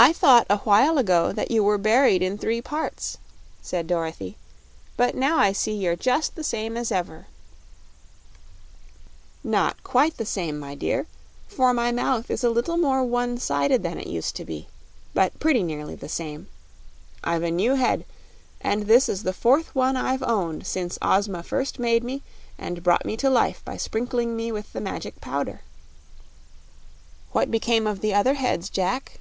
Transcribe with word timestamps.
"I 0.00 0.12
thought 0.12 0.46
a 0.48 0.58
while 0.58 0.96
ago 0.96 1.32
that 1.32 1.50
you 1.50 1.64
were 1.64 1.76
buried 1.76 2.22
in 2.22 2.38
three 2.38 2.62
parts," 2.62 3.18
said 3.60 3.88
Dorothy, 3.88 4.36
"but 4.96 5.16
now 5.16 5.38
I 5.38 5.50
see 5.50 5.72
you're 5.74 5.96
just 5.96 6.36
the 6.36 6.44
same 6.44 6.76
as 6.76 6.92
ever." 6.92 7.26
"Not 9.42 9.82
quite 9.82 10.16
the 10.16 10.24
same, 10.24 10.56
my 10.56 10.76
dear, 10.76 11.08
for 11.48 11.74
my 11.74 11.90
mouth 11.90 12.30
is 12.30 12.44
a 12.44 12.48
little 12.48 12.76
more 12.76 13.02
one 13.02 13.38
sided 13.38 13.82
than 13.82 13.98
it 13.98 14.06
used 14.06 14.36
to 14.36 14.44
be; 14.44 14.68
but 15.14 15.38
pretty 15.40 15.64
nearly 15.64 15.96
the 15.96 16.08
same. 16.08 16.46
I've 17.24 17.42
a 17.42 17.50
new 17.50 17.74
head, 17.74 18.06
and 18.60 18.84
this 18.86 19.08
is 19.08 19.24
the 19.24 19.32
fourth 19.32 19.74
one 19.74 19.96
I've 19.96 20.22
owned 20.22 20.64
since 20.64 20.96
Ozma 21.02 21.42
first 21.42 21.80
made 21.80 22.04
me 22.04 22.22
and 22.56 22.84
brought 22.84 23.04
me 23.04 23.16
to 23.16 23.28
life 23.28 23.64
by 23.64 23.76
sprinkling 23.76 24.36
me 24.36 24.52
with 24.52 24.72
the 24.72 24.80
Magic 24.80 25.20
Powder." 25.20 25.62
"What 27.32 27.50
became 27.50 27.88
of 27.88 28.00
the 28.00 28.14
other 28.14 28.34
heads, 28.34 28.70
Jack?" 28.70 29.18